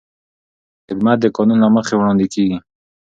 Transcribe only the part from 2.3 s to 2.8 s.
کېږي.